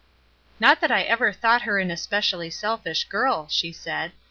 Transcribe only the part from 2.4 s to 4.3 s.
selfish girl," she said.